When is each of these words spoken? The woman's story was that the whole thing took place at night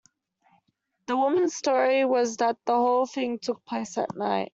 The 1.05 1.15
woman's 1.15 1.55
story 1.55 2.05
was 2.05 2.37
that 2.37 2.57
the 2.65 2.73
whole 2.73 3.05
thing 3.05 3.37
took 3.37 3.63
place 3.63 3.99
at 3.99 4.15
night 4.15 4.49